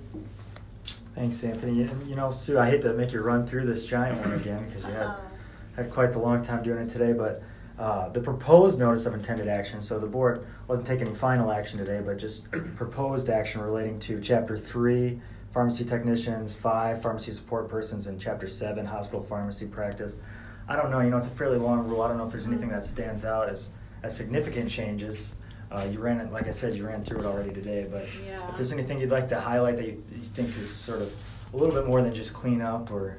Thanks, 1.15 1.43
Anthony. 1.45 1.83
And 1.83 2.09
you 2.09 2.17
know, 2.17 2.31
Sue, 2.33 2.59
I 2.59 2.71
hate 2.71 2.83
to 2.83 2.95
make 2.95 3.13
you 3.13 3.21
run 3.21 3.47
through 3.47 3.67
this 3.67 3.85
giant 3.85 4.21
one 4.21 4.33
again 4.33 4.67
because 4.67 4.85
you 4.85 4.91
had 4.91 5.07
Uh, 5.07 5.17
had 5.77 5.91
quite 5.91 6.13
the 6.13 6.19
long 6.19 6.43
time 6.43 6.63
doing 6.63 6.79
it 6.79 6.89
today, 6.89 7.13
but 7.13 7.43
uh, 7.79 8.09
the 8.11 8.21
proposed 8.21 8.79
notice 8.79 9.07
of 9.07 9.15
intended 9.15 9.49
action. 9.49 9.81
So 9.81 9.99
the 9.99 10.07
board 10.07 10.47
wasn't 10.69 10.87
taking 10.87 11.07
any 11.09 11.17
final 11.17 11.51
action 11.51 11.79
today, 11.79 12.01
but 12.05 12.19
just 12.19 12.51
proposed 12.77 13.29
action 13.31 13.61
relating 13.61 13.99
to 14.01 14.21
chapter 14.21 14.57
three, 14.57 15.21
pharmacy 15.51 15.85
technicians, 15.85 16.55
five, 16.55 17.01
pharmacy 17.03 17.33
support 17.33 17.69
persons, 17.69 18.07
and 18.07 18.21
chapter 18.21 18.47
seven, 18.47 18.85
hospital 18.85 19.23
pharmacy 19.23 19.67
practice. 19.67 20.17
I 20.69 20.77
don't 20.77 20.91
know. 20.91 21.01
You 21.01 21.11
know, 21.11 21.17
it's 21.17 21.27
a 21.27 21.31
fairly 21.31 21.59
long 21.59 21.89
rule. 21.89 22.03
I 22.03 22.09
don't 22.09 22.19
know 22.19 22.25
if 22.27 22.31
there's 22.33 22.47
anything 22.47 22.69
that 22.69 22.85
stands 22.85 23.25
out 23.25 23.49
as 23.49 23.71
as 24.03 24.17
significant 24.17 24.69
changes. 24.69 25.31
Uh, 25.71 25.89
you 25.91 25.99
ran 25.99 26.21
it, 26.21 26.31
like 26.33 26.49
I 26.49 26.51
said, 26.51 26.75
you 26.77 26.87
ran 26.87 27.03
through 27.03 27.21
it 27.21 27.25
already 27.25 27.51
today. 27.51 27.89
But 27.91 28.05
Yeah. 28.27 28.47
if 28.51 28.57
there's 28.57 28.73
anything 28.73 29.01
you'd 29.01 29.11
like 29.11 29.29
to 29.31 29.41
highlight 29.41 29.77
that 29.77 29.87
you, 29.87 30.05
you 30.15 30.23
think 30.35 30.49
is 30.51 30.71
sort 30.71 31.01
of 31.01 31.15
a 31.55 31.57
little 31.57 31.75
bit 31.75 31.87
more 31.87 32.03
than 32.03 32.13
just 32.13 32.35
clean 32.35 32.61
up 32.61 32.91
or 32.91 33.19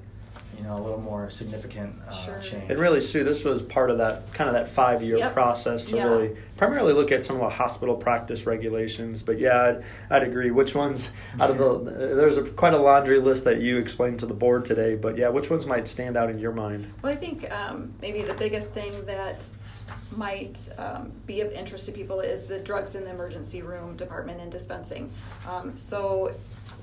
you 0.57 0.63
know 0.63 0.75
a 0.77 0.81
little 0.81 0.99
more 0.99 1.29
significant 1.29 1.95
uh, 2.07 2.11
Sure. 2.13 2.39
change. 2.39 2.69
And 2.69 2.79
really, 2.79 3.01
Sue, 3.01 3.23
this 3.23 3.43
was 3.43 3.61
part 3.61 3.89
of 3.89 3.97
that 3.97 4.31
kind 4.33 4.47
of 4.49 4.53
that 4.55 4.67
five 4.67 5.01
year 5.03 5.17
Yep. 5.17 5.33
process 5.33 5.85
to 5.85 5.95
Yeah. 5.97 6.05
really 6.05 6.37
primarily 6.57 6.93
look 6.93 7.11
at 7.11 7.23
some 7.23 7.35
of 7.37 7.41
the 7.41 7.49
hospital 7.49 7.95
practice 7.95 8.45
regulations. 8.45 9.21
But 9.23 9.39
yeah, 9.39 9.61
I'd, 9.61 9.83
I'd 10.09 10.23
agree. 10.23 10.51
Which 10.51 10.75
ones 10.75 11.11
out 11.39 11.49
of 11.49 11.57
the 11.57 12.15
there's 12.15 12.37
a, 12.37 12.43
quite 12.43 12.73
a 12.73 12.77
laundry 12.77 13.19
list 13.19 13.43
that 13.45 13.61
you 13.61 13.77
explained 13.77 14.19
to 14.19 14.25
the 14.25 14.33
board 14.33 14.65
today. 14.65 14.95
But 14.95 15.17
yeah, 15.17 15.29
which 15.29 15.49
ones 15.49 15.65
might 15.65 15.87
stand 15.87 16.17
out 16.17 16.29
in 16.29 16.39
your 16.39 16.51
mind? 16.51 16.91
Well, 17.01 17.11
I 17.11 17.15
think 17.15 17.49
um, 17.51 17.93
maybe 18.01 18.21
the 18.23 18.33
biggest 18.35 18.71
thing 18.71 19.05
that 19.05 19.45
might 20.15 20.57
um, 20.77 21.11
be 21.25 21.41
of 21.41 21.51
interest 21.51 21.85
to 21.87 21.91
people 21.91 22.19
is 22.19 22.43
the 22.43 22.59
drugs 22.59 22.95
in 22.95 23.03
the 23.03 23.09
emergency 23.09 23.61
room 23.61 23.95
department 23.97 24.39
and 24.39 24.51
dispensing. 24.51 25.11
Um, 25.49 25.75
so, 25.75 26.33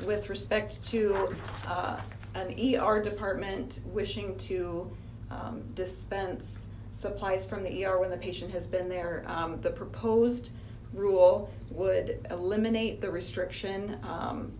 with 0.04 0.28
respect 0.28 0.84
to 0.88 1.34
uh, 1.66 1.98
an 2.34 2.54
ER 2.58 3.02
department 3.02 3.80
wishing 3.86 4.36
to 4.38 4.90
um, 5.30 5.62
dispense 5.74 6.66
supplies 6.92 7.44
from 7.44 7.62
the 7.62 7.84
ER 7.84 7.98
when 7.98 8.10
the 8.10 8.16
patient 8.16 8.50
has 8.50 8.66
been 8.66 8.88
there, 8.88 9.24
um, 9.26 9.60
the 9.60 9.70
proposed 9.70 10.50
rule 10.92 11.50
would 11.70 12.26
eliminate 12.30 13.00
the 13.00 13.10
restriction 13.10 13.98
um, 14.02 14.52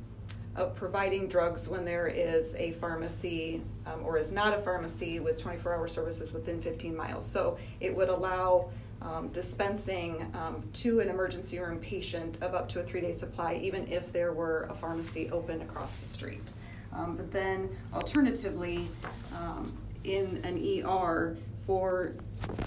of 0.56 0.74
providing 0.74 1.28
drugs 1.28 1.68
when 1.68 1.84
there 1.84 2.06
is 2.06 2.54
a 2.56 2.72
pharmacy 2.72 3.62
um, 3.86 4.04
or 4.04 4.18
is 4.18 4.32
not 4.32 4.56
a 4.56 4.62
pharmacy 4.62 5.20
with 5.20 5.40
24 5.40 5.74
hour 5.74 5.88
services 5.88 6.32
within 6.32 6.60
15 6.60 6.96
miles. 6.96 7.26
So 7.26 7.56
it 7.80 7.94
would 7.94 8.08
allow 8.08 8.70
um, 9.02 9.28
dispensing 9.28 10.30
um, 10.34 10.62
to 10.74 11.00
an 11.00 11.08
emergency 11.08 11.58
room 11.58 11.78
patient 11.78 12.38
of 12.42 12.54
up 12.54 12.68
to 12.70 12.80
a 12.80 12.82
three 12.82 13.00
day 13.00 13.12
supply, 13.12 13.54
even 13.54 13.86
if 13.88 14.12
there 14.12 14.32
were 14.32 14.68
a 14.70 14.74
pharmacy 14.74 15.30
open 15.30 15.62
across 15.62 15.96
the 15.98 16.06
street. 16.06 16.52
Um, 16.92 17.16
but 17.16 17.30
then, 17.30 17.68
alternatively, 17.94 18.88
um, 19.36 19.72
in 20.04 20.40
an 20.44 20.84
ER, 20.84 21.36
for 21.66 22.14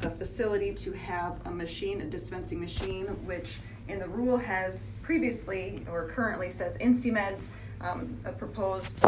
the 0.02 0.10
facility 0.12 0.74
to 0.74 0.92
have 0.94 1.40
a 1.46 1.52
machine, 1.52 2.02
a 2.02 2.06
dispensing 2.06 2.60
machine, 2.60 3.06
which 3.26 3.60
in 3.88 4.00
the 4.00 4.08
rule 4.08 4.38
has 4.38 4.90
previously 5.02 5.86
or 5.92 6.08
currently 6.08 6.50
says 6.50 6.78
InstyMeds, 6.78 7.48
um, 7.82 8.18
a 8.24 8.32
proposed 8.32 9.04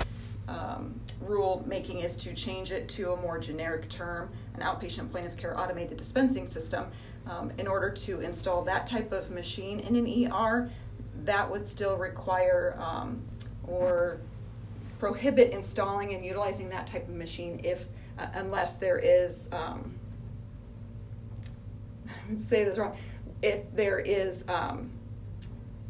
um, 0.47 0.99
rule 1.21 1.63
making 1.65 1.99
is 1.99 2.15
to 2.17 2.33
change 2.33 2.71
it 2.71 2.87
to 2.89 3.13
a 3.13 3.17
more 3.21 3.39
generic 3.39 3.89
term, 3.89 4.29
an 4.55 4.61
outpatient 4.61 5.11
point 5.11 5.25
of 5.25 5.37
care 5.37 5.57
automated 5.57 5.97
dispensing 5.97 6.45
system. 6.45 6.85
Um, 7.27 7.51
in 7.57 7.67
order 7.67 7.89
to 7.89 8.19
install 8.19 8.63
that 8.65 8.85
type 8.85 9.11
of 9.11 9.31
machine 9.31 9.79
in 9.79 9.95
an 9.95 10.31
ER, 10.31 10.69
that 11.23 11.49
would 11.49 11.65
still 11.65 11.95
require 11.95 12.77
um, 12.79 13.23
or 13.65 14.19
prohibit 15.09 15.51
installing 15.51 16.15
and 16.15 16.25
utilizing 16.25 16.67
that 16.67 16.87
type 16.87 17.07
of 17.07 17.13
machine 17.13 17.61
if 17.63 17.85
uh, 18.17 18.25
unless 18.33 18.77
there 18.77 18.97
is 18.97 19.47
um, 19.51 19.93
say 22.49 22.63
this 22.63 22.79
wrong 22.79 22.97
if 23.43 23.61
there 23.75 23.99
is 23.99 24.43
um, 24.47 24.89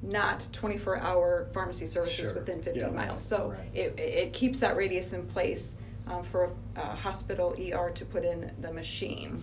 not 0.01 0.45
24 0.51 0.97
hour 0.97 1.47
pharmacy 1.53 1.85
services 1.85 2.25
Sure. 2.27 2.33
within 2.33 2.61
15 2.61 2.81
Yeah. 2.81 2.89
miles 2.89 3.21
so 3.21 3.51
Right. 3.57 3.69
it, 3.73 3.97
it 3.97 4.33
keeps 4.33 4.59
that 4.59 4.75
radius 4.75 5.13
in 5.13 5.25
place 5.27 5.75
um, 6.07 6.21
for 6.21 6.43
a, 6.75 6.81
a 6.81 6.85
hospital 6.87 7.55
ER 7.57 7.91
to 7.91 8.03
put 8.05 8.25
in 8.25 8.51
the 8.59 8.73
machine 8.73 9.41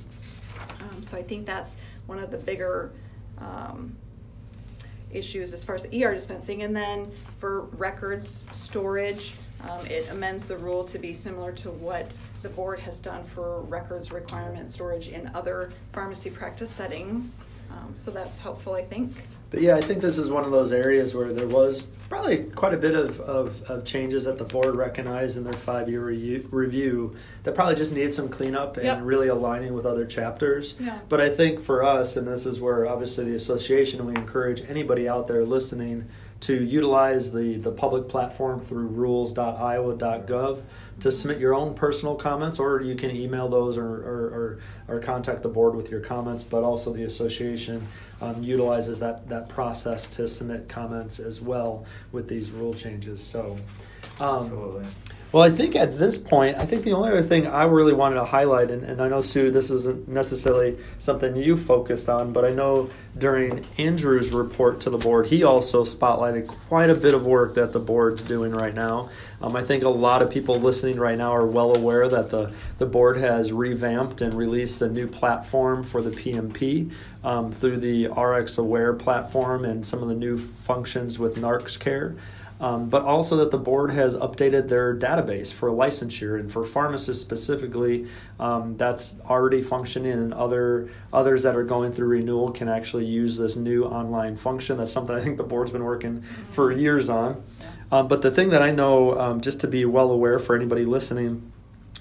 um, 0.83 1.03
so 1.03 1.17
I 1.17 1.23
think 1.23 1.47
that's 1.47 1.79
one 2.05 2.19
of 2.19 2.31
the 2.31 2.37
bigger 2.37 2.93
um, 3.39 3.97
issues 5.13 5.53
as 5.53 5.63
far 5.65 5.75
as 5.75 5.85
ER 5.85 6.15
dispensing. 6.15 6.63
And 6.63 6.75
then 6.75 7.11
for 7.39 7.63
records 7.77 8.45
storage, 8.53 9.35
um, 9.69 9.87
it 9.87 10.11
amends 10.11 10.47
the 10.47 10.57
rule 10.57 10.85
to 10.85 10.99
be 10.99 11.13
similar 11.13 11.53
to 11.53 11.71
what 11.71 12.19
the 12.43 12.49
board 12.49 12.81
has 12.81 12.99
done 12.99 13.25
for 13.25 13.63
records 13.63 14.11
requirement 14.11 14.71
storage 14.71 15.09
in 15.09 15.31
other 15.35 15.73
pharmacy 15.93 16.31
practice 16.31 16.71
settings. 16.71 17.45
Um, 17.71 17.95
so 17.97 18.11
that's 18.11 18.39
helpful, 18.39 18.75
I 18.75 18.85
think. 18.85 19.13
But 19.53 19.61
yeah, 19.61 19.77
I 19.77 19.83
think 19.83 20.01
this 20.01 20.17
is 20.19 20.31
one 20.31 20.45
of 20.45 20.51
those 20.51 20.73
areas 20.73 21.15
where 21.15 21.31
there 21.33 21.47
was 21.47 21.83
probably 22.09 22.45
quite 22.45 22.73
a 22.75 22.79
bit 22.79 22.95
of, 22.95 23.21
of, 23.21 23.63
of 23.71 23.85
changes 23.85 24.25
that 24.25 24.39
the 24.39 24.45
board 24.45 24.75
recognized 24.75 25.37
in 25.37 25.45
their 25.45 25.53
five 25.53 25.89
year 25.91 26.03
review, 26.05 26.49
review 26.51 27.15
that 27.43 27.55
probably 27.55 27.75
just 27.75 27.93
needed 27.93 28.13
some 28.15 28.29
cleanup 28.31 28.77
and 28.79 28.87
Yep. 28.87 28.99
really 29.03 29.29
aligning 29.29 29.75
with 29.75 29.85
other 29.87 30.07
chapters. 30.07 30.75
Yeah. 30.81 30.99
But 31.09 31.21
I 31.21 31.29
think 31.31 31.61
for 31.63 31.85
us, 31.85 32.17
and 32.17 32.27
this 32.27 32.47
is 32.47 32.61
where 32.61 32.87
obviously 32.89 33.25
the 33.27 33.35
association, 33.37 34.05
we 34.07 34.15
encourage 34.15 34.63
anybody 34.69 35.07
out 35.09 35.29
there 35.29 35.45
listening 35.45 36.09
to 36.43 36.65
utilize 36.65 37.31
the, 37.31 37.57
the 37.57 37.71
public 37.71 38.09
platform 38.09 38.61
through 38.61 38.89
rules.iowa.gov 38.89 40.63
to 41.01 41.11
submit 41.11 41.39
your 41.39 41.55
own 41.55 41.73
personal 41.75 42.17
comments, 42.17 42.59
or 42.59 42.81
you 42.81 42.97
can 42.97 43.15
email 43.15 43.49
those 43.49 43.79
or, 43.79 43.87
or, 43.87 44.59
or, 44.89 44.97
or 44.97 45.01
contact 45.01 45.43
the 45.43 45.49
board 45.49 45.77
with 45.77 45.89
your 45.89 46.01
comments. 46.01 46.43
But 46.43 46.65
also, 46.65 46.93
the 46.93 47.05
association 47.05 47.87
um, 48.21 48.43
utilizes 48.43 48.99
that, 48.99 49.29
that 49.29 49.49
process 49.49 50.09
to 50.11 50.27
submit 50.27 50.69
comments 50.69 51.21
as 51.21 51.41
well 51.41 51.87
with 52.11 52.29
these 52.29 52.51
rule 52.51 52.75
changes. 52.75 53.23
So, 53.23 53.57
um, 54.21 54.45
Absolutely. 54.45 54.87
well, 55.33 55.43
I 55.43 55.51
think 55.51 55.75
at 55.77 55.99
this 55.99 56.19
point, 56.19 56.59
I 56.59 56.67
think 56.67 56.85
the 56.85 56.93
only 56.93 57.11
other 57.11 57.23
thing 57.23 57.47
I 57.47 57.65
really 57.65 57.95
wanted 57.95 58.17
to 58.17 58.25
highlight, 58.25 58.71
and, 58.71 58.85
and 58.85 59.01
I 59.01 59.09
know 59.09 59.21
Sue, 59.21 59.51
this 59.51 59.71
isn't 59.71 60.09
necessarily 60.09 60.79
something 60.99 61.35
you 61.37 61.57
focused 61.57 62.09
on, 62.09 62.33
but 62.33 62.45
I 62.45 62.51
know 62.51 62.91
during 63.17 63.65
Andrew's 63.79 64.31
report 64.31 64.81
to 64.83 64.91
the 64.91 64.99
board, 64.99 65.27
he 65.27 65.43
also 65.43 65.85
spotlighted 65.85 66.47
quite 66.47 66.91
a 66.91 66.95
bit 66.95 67.15
of 67.15 67.27
work 67.27 67.55
that 67.55 67.73
the 67.73 67.79
board's 67.79 68.23
doing 68.23 68.53
right 68.53 68.75
now. 68.75 69.11
Um, 69.41 69.57
I 69.57 69.63
think 69.63 69.83
a 69.83 69.89
lot 69.89 70.23
of 70.23 70.31
people 70.31 70.61
listening 70.61 70.99
right 70.99 71.19
now 71.19 71.35
are 71.35 71.47
well 71.47 71.77
aware 71.77 72.09
that 72.09 72.29
the, 72.29 72.53
the 72.79 72.87
board 72.87 73.17
has 73.17 73.53
revamped 73.53 74.21
and 74.21 74.35
released 74.35 74.81
a 74.83 74.89
new 74.89 75.09
platform 75.09 75.83
for 75.83 76.01
the 76.01 76.11
PMP 76.11 76.93
um, 77.25 77.53
through 77.53 77.79
the 77.79 78.07
RX 78.09 78.59
Aware 78.59 78.95
platform 78.95 79.65
and 79.65 79.85
some 79.85 80.03
of 80.03 80.09
the 80.09 80.15
new 80.15 80.37
functions 80.37 81.19
with 81.19 81.37
NarxCare 81.37 82.17
um, 82.63 82.89
but 82.89 83.03
also 83.03 83.37
that 83.39 83.51
the 83.51 83.59
board 83.59 83.91
has 83.91 84.15
updated 84.17 84.69
their 84.69 84.97
database 84.97 85.53
for 85.53 85.69
licensure 85.71 86.39
and 86.39 86.51
for 86.51 86.65
pharmacists 86.65 87.21
specifically. 87.21 88.07
Um, 88.39 88.77
that's 88.77 89.21
already 89.29 89.63
functioning, 89.63 90.13
and 90.13 90.33
other 90.33 90.89
others 91.13 91.43
that 91.43 91.57
are 91.57 91.65
going 91.65 91.93
through 91.93 92.07
renewal 92.07 92.53
can 92.53 92.69
actually 92.69 93.05
use 93.05 93.37
this 93.37 93.57
new 93.57 93.85
online 93.85 94.37
function. 94.37 94.79
That's 94.79 94.93
something 94.93 95.15
I 95.15 95.21
think 95.21 95.39
the 95.39 95.43
board's 95.43 95.73
been 95.73 95.83
working 95.83 96.23
for 96.51 96.71
years 96.71 97.11
on. 97.11 97.43
Um, 97.91 98.07
but 98.07 98.23
the 98.23 98.31
thing 98.31 98.51
that 98.51 98.63
I 98.63 98.71
know, 98.71 99.19
um, 99.19 99.41
just 99.41 99.61
to 99.61 99.67
be 99.67 99.85
well 99.85 100.11
aware 100.11 100.39
for 100.39 100.55
anybody 100.55 100.85
listening. 100.85 101.52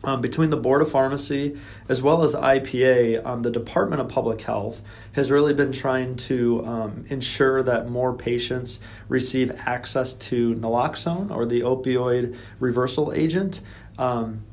Um, 0.04 0.20
between 0.20 0.50
the 0.50 0.58
Board 0.58 0.82
of 0.82 0.90
Pharmacy 0.90 1.60
as 1.88 2.02
well 2.02 2.24
as 2.24 2.34
IPA, 2.34 3.24
um, 3.24 3.44
the 3.44 3.52
Department 3.52 4.02
of 4.02 4.10
Public 4.10 4.42
Health 4.42 4.82
has 5.12 5.30
really 5.30 5.54
been 5.54 5.72
trying 5.72 6.16
to 6.16 6.66
um, 6.66 7.06
ensure 7.10 7.62
that 7.62 7.88
more 7.88 8.12
patients 8.12 8.80
receive 9.08 9.52
access 9.60 10.14
to 10.14 10.56
naloxone 10.56 11.30
or 11.30 11.46
the 11.46 11.62
opioid 11.62 12.36
reversal 12.60 13.14
agent. 13.14 13.62
Um, 14.00 14.44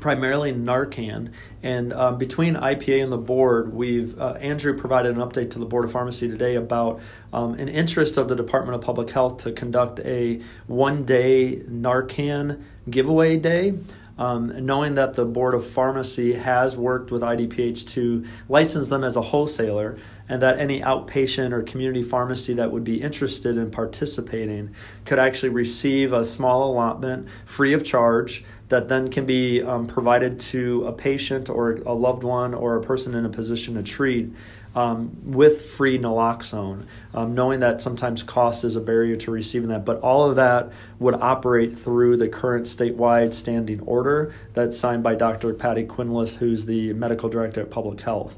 primarily 0.00 0.52
Narcan. 0.52 1.32
And 1.62 1.92
um, 1.92 2.18
between 2.18 2.54
IPA 2.54 3.04
and 3.04 3.12
the 3.12 3.18
board, 3.18 3.72
we've 3.72 4.18
uh, 4.20 4.34
Andrew 4.34 4.76
provided 4.76 5.16
an 5.16 5.22
update 5.22 5.50
to 5.52 5.58
the 5.58 5.64
Board 5.64 5.84
of 5.84 5.92
Pharmacy 5.92 6.28
today 6.28 6.54
about 6.54 7.00
um, 7.32 7.54
an 7.54 7.68
interest 7.68 8.16
of 8.16 8.28
the 8.28 8.36
Department 8.36 8.74
of 8.76 8.82
Public 8.82 9.10
Health 9.10 9.42
to 9.44 9.52
conduct 9.52 10.00
a 10.00 10.42
one-day 10.66 11.60
Narcan 11.68 12.62
giveaway 12.88 13.36
day. 13.36 13.74
Um, 14.18 14.64
knowing 14.64 14.94
that 14.94 15.12
the 15.12 15.26
Board 15.26 15.54
of 15.54 15.66
Pharmacy 15.66 16.34
has 16.34 16.74
worked 16.74 17.10
with 17.10 17.20
IDPH 17.20 17.86
to 17.88 18.24
license 18.48 18.88
them 18.88 19.04
as 19.04 19.14
a 19.14 19.20
wholesaler, 19.20 19.98
and 20.28 20.42
that 20.42 20.58
any 20.58 20.80
outpatient 20.80 21.52
or 21.52 21.62
community 21.62 22.02
pharmacy 22.02 22.54
that 22.54 22.72
would 22.72 22.84
be 22.84 23.00
interested 23.00 23.56
in 23.56 23.70
participating 23.70 24.74
could 25.04 25.18
actually 25.18 25.50
receive 25.50 26.12
a 26.12 26.24
small 26.24 26.70
allotment 26.70 27.28
free 27.44 27.72
of 27.72 27.84
charge 27.84 28.44
that 28.68 28.88
then 28.88 29.10
can 29.10 29.24
be 29.24 29.62
um, 29.62 29.86
provided 29.86 30.40
to 30.40 30.84
a 30.86 30.92
patient 30.92 31.48
or 31.48 31.76
a 31.86 31.92
loved 31.92 32.24
one 32.24 32.52
or 32.52 32.76
a 32.76 32.82
person 32.82 33.14
in 33.14 33.24
a 33.24 33.28
position 33.28 33.74
to 33.74 33.82
treat 33.82 34.32
um, 34.76 35.10
with 35.24 35.62
free 35.62 35.98
naloxone, 35.98 36.84
um, 37.14 37.34
knowing 37.34 37.60
that 37.60 37.80
sometimes 37.80 38.22
cost 38.22 38.62
is 38.62 38.76
a 38.76 38.80
barrier 38.80 39.16
to 39.16 39.30
receiving 39.30 39.70
that. 39.70 39.86
But 39.86 40.00
all 40.00 40.28
of 40.28 40.36
that 40.36 40.70
would 40.98 41.14
operate 41.14 41.76
through 41.76 42.18
the 42.18 42.28
current 42.28 42.66
statewide 42.66 43.32
standing 43.32 43.80
order 43.80 44.34
that's 44.52 44.78
signed 44.78 45.02
by 45.02 45.14
Dr. 45.14 45.54
Patty 45.54 45.84
Quinlisk, 45.84 46.36
who's 46.36 46.66
the 46.66 46.92
medical 46.92 47.30
director 47.30 47.62
at 47.62 47.70
Public 47.70 48.02
Health. 48.02 48.36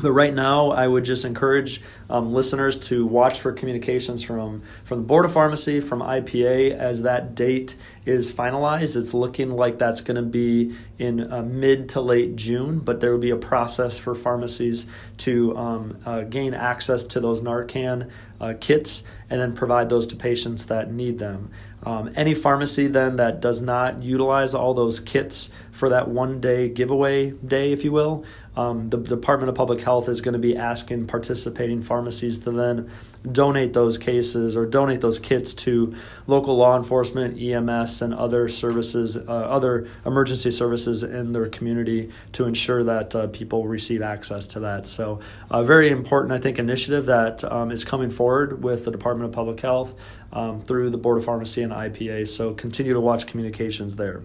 But 0.00 0.12
right 0.12 0.34
now, 0.34 0.72
I 0.72 0.86
would 0.86 1.04
just 1.04 1.24
encourage 1.24 1.80
um, 2.10 2.34
listeners 2.34 2.78
to 2.80 3.06
watch 3.06 3.40
for 3.40 3.52
communications 3.52 4.22
from 4.22 4.62
from 4.84 4.98
the 4.98 5.04
Board 5.04 5.24
of 5.24 5.32
Pharmacy, 5.32 5.80
from 5.80 6.00
IPA, 6.00 6.76
as 6.76 7.02
that 7.02 7.34
date 7.34 7.76
is 8.04 8.30
finalized. 8.30 8.96
It's 8.96 9.14
looking 9.14 9.50
like 9.50 9.78
that's 9.78 10.02
going 10.02 10.16
to 10.16 10.22
be 10.22 10.76
in 10.98 11.32
uh, 11.32 11.42
mid 11.42 11.88
to 11.90 12.02
late 12.02 12.36
June, 12.36 12.80
but 12.80 13.00
there 13.00 13.10
will 13.10 13.18
be 13.18 13.30
a 13.30 13.36
process 13.36 13.96
for 13.96 14.14
pharmacies 14.14 14.86
to 15.18 15.56
um, 15.56 15.98
uh, 16.04 16.22
gain 16.22 16.52
access 16.52 17.02
to 17.04 17.20
those 17.20 17.40
Narcan 17.40 18.10
uh, 18.40 18.54
kits 18.60 19.02
and 19.30 19.40
then 19.40 19.54
provide 19.54 19.88
those 19.88 20.06
to 20.08 20.16
patients 20.16 20.66
that 20.66 20.92
need 20.92 21.18
them. 21.18 21.50
Um, 21.82 22.10
any 22.16 22.34
pharmacy 22.34 22.88
then 22.88 23.16
that 23.16 23.40
does 23.40 23.62
not 23.62 24.02
utilize 24.02 24.54
all 24.54 24.74
those 24.74 24.98
kits 24.98 25.50
for 25.70 25.88
that 25.90 26.08
one 26.08 26.40
day 26.40 26.68
giveaway 26.68 27.30
day, 27.30 27.72
if 27.72 27.84
you 27.84 27.92
will, 27.92 28.24
um, 28.56 28.88
the 28.88 28.96
Department 28.96 29.50
of 29.50 29.54
Public 29.54 29.82
Health 29.82 30.08
is 30.08 30.20
going 30.20 30.32
to 30.32 30.38
be 30.38 30.56
asking 30.56 31.06
participating 31.06 31.82
pharmacies 31.82 32.38
to 32.40 32.50
then 32.50 32.90
donate 33.32 33.72
those 33.72 33.98
cases 33.98 34.56
or 34.56 34.66
donate 34.66 35.00
those 35.00 35.18
kits 35.18 35.54
to 35.54 35.94
local 36.26 36.56
law 36.56 36.76
enforcement, 36.76 37.40
EMS, 37.40 38.02
and 38.02 38.14
other 38.14 38.48
services, 38.48 39.16
uh, 39.16 39.20
other 39.20 39.88
emergency 40.04 40.50
services 40.50 41.02
in 41.02 41.32
their 41.32 41.48
community 41.48 42.10
to 42.32 42.44
ensure 42.44 42.84
that 42.84 43.14
uh, 43.14 43.26
people 43.28 43.66
receive 43.66 44.02
access 44.02 44.46
to 44.48 44.60
that. 44.60 44.86
So, 44.86 45.20
a 45.50 45.64
very 45.64 45.90
important, 45.90 46.32
I 46.32 46.38
think, 46.38 46.58
initiative 46.58 47.06
that 47.06 47.44
um, 47.44 47.70
is 47.70 47.84
coming 47.84 48.10
forward 48.10 48.62
with 48.62 48.84
the 48.84 48.90
Department 48.90 49.30
of 49.30 49.34
Public 49.34 49.60
Health 49.60 49.94
um, 50.32 50.60
through 50.60 50.90
the 50.90 50.98
Board 50.98 51.18
of 51.18 51.24
Pharmacy 51.24 51.62
and 51.62 51.72
IPA. 51.72 52.28
So, 52.28 52.54
continue 52.54 52.92
to 52.92 53.00
watch 53.00 53.26
communications 53.26 53.96
there. 53.96 54.22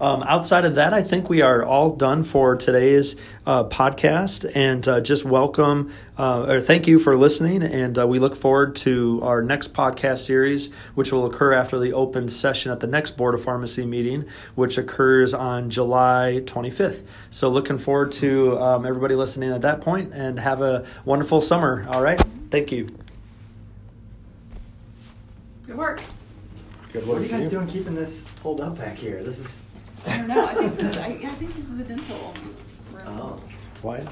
Um, 0.00 0.22
outside 0.24 0.66
of 0.66 0.74
that, 0.74 0.92
I 0.92 1.02
think 1.02 1.30
we 1.30 1.40
are 1.40 1.64
all 1.64 1.90
done 1.90 2.22
for 2.22 2.54
today's 2.54 3.16
uh, 3.46 3.64
podcast. 3.64 4.50
And 4.54 4.86
uh, 4.86 5.00
just 5.00 5.24
welcome 5.24 5.92
uh, 6.18 6.46
or 6.48 6.60
thank 6.60 6.86
you 6.86 6.98
for 6.98 7.16
listening. 7.16 7.62
And 7.62 7.98
uh, 7.98 8.06
we 8.06 8.18
look 8.18 8.36
forward 8.36 8.76
to 8.76 9.20
our 9.22 9.40
next 9.42 9.72
podcast 9.72 10.18
series, 10.26 10.70
which 10.94 11.12
will 11.12 11.24
occur 11.24 11.54
after 11.54 11.78
the 11.78 11.94
open 11.94 12.28
session 12.28 12.72
at 12.72 12.80
the 12.80 12.86
next 12.86 13.16
Board 13.16 13.34
of 13.34 13.42
Pharmacy 13.42 13.86
meeting, 13.86 14.26
which 14.54 14.76
occurs 14.76 15.32
on 15.32 15.70
July 15.70 16.42
25th. 16.44 17.04
So, 17.30 17.48
looking 17.48 17.78
forward 17.78 18.12
to 18.12 18.58
um, 18.58 18.84
everybody 18.84 19.14
listening 19.14 19.52
at 19.52 19.62
that 19.62 19.80
point 19.80 20.12
and 20.12 20.38
have 20.38 20.60
a 20.60 20.84
wonderful 21.04 21.40
summer. 21.40 21.86
All 21.90 22.02
right. 22.02 22.22
Thank 22.50 22.70
you. 22.70 22.88
Good 25.66 25.76
work. 25.76 26.02
Good 26.92 27.06
work. 27.06 27.14
What 27.14 27.18
are 27.18 27.22
you 27.24 27.28
guys 27.28 27.44
you. 27.44 27.50
doing 27.50 27.66
keeping 27.66 27.94
this 27.94 28.24
pulled 28.42 28.60
up 28.60 28.78
back 28.78 28.96
here? 28.96 29.22
This 29.22 29.38
is. 29.38 29.58
I 30.06 30.16
don't 30.16 30.28
know. 30.28 30.46
I 30.46 30.54
think 30.54 30.76
this. 30.76 30.96
I, 30.96 31.06
I 31.06 31.34
think 31.34 31.54
this 31.54 31.64
is 31.64 31.76
the 31.76 31.84
dental 31.84 32.34
room. 32.34 32.56
Oh. 33.06 33.40
Why? 33.82 34.06